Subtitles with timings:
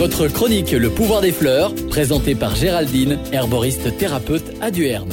[0.00, 5.10] Votre chronique Le pouvoir des fleurs, présentée par Géraldine, herboriste thérapeute à Duerne.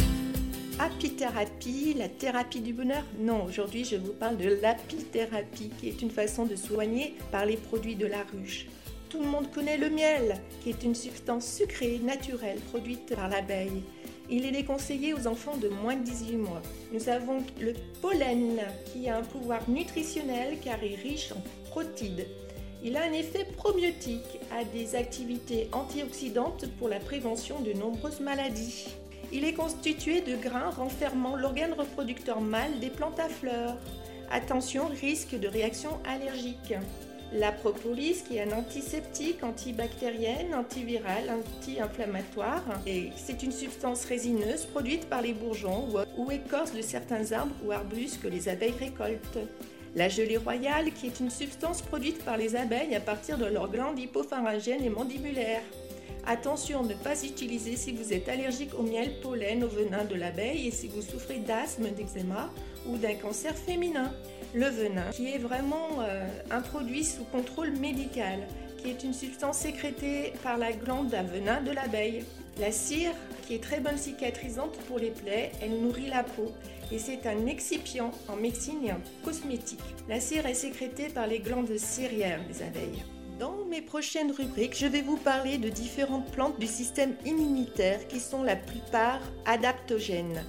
[0.80, 3.04] Apithérapie, la thérapie du bonheur?
[3.20, 7.58] Non, aujourd'hui je vous parle de l'apithérapie, qui est une façon de soigner par les
[7.58, 8.68] produits de la ruche.
[9.10, 13.84] Tout le monde connaît le miel, qui est une substance sucrée naturelle produite par l'abeille.
[14.30, 16.62] Il est déconseillé aux enfants de moins de 18 mois.
[16.94, 21.42] Nous avons le pollen, qui a un pouvoir nutritionnel car il est riche en
[21.72, 22.26] protides.
[22.84, 28.90] Il a un effet probiotique, a des activités antioxydantes pour la prévention de nombreuses maladies.
[29.32, 33.78] Il est constitué de grains renfermant l'organe reproducteur mâle des plantes à fleurs.
[34.30, 36.76] Attention, risque de réaction allergique.
[37.34, 42.64] La propolis, qui est un antiseptique, antibactérienne, antiviral, anti-inflammatoire.
[42.86, 47.72] Et c'est une substance résineuse produite par les bourgeons ou écorces de certains arbres ou
[47.72, 49.40] arbustes que les abeilles récoltent.
[49.98, 53.68] La gelée royale, qui est une substance produite par les abeilles à partir de leurs
[53.68, 55.64] glandes hypopharyngènes et mandibulaires.
[56.28, 60.68] Attention, ne pas utiliser si vous êtes allergique au miel, pollen, au venin de l'abeille
[60.68, 62.52] et si vous souffrez d'asthme, d'eczéma
[62.86, 64.14] ou d'un cancer féminin
[64.54, 70.34] le venin, qui est vraiment euh, un sous contrôle médical, qui est une substance sécrétée
[70.44, 72.24] par la glande à venin de l'abeille.
[72.60, 73.12] La cire,
[73.46, 76.52] qui est très bonne cicatrisante pour les plaies, elle nourrit la peau
[76.92, 79.80] et c'est un excipient en médecine et en cosmétique.
[80.10, 83.04] La cire est sécrétée par les glandes cirières des abeilles.
[83.40, 88.20] Dans mes prochaines rubriques, je vais vous parler de différentes plantes du système immunitaire qui
[88.20, 90.44] sont la plupart adaptogènes.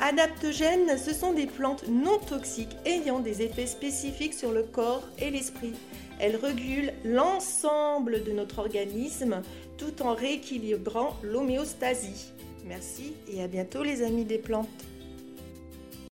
[0.00, 5.30] Adaptogènes, ce sont des plantes non toxiques ayant des effets spécifiques sur le corps et
[5.30, 5.72] l'esprit.
[6.20, 9.42] Elles régulent l'ensemble de notre organisme
[9.76, 12.32] tout en rééquilibrant l'homéostasie.
[12.64, 14.68] Merci et à bientôt les amis des plantes.